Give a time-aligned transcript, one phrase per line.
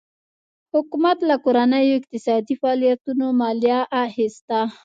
[0.73, 4.59] حکومت له کورنیو اقتصادي فعالیتونو مالیه اخیسته.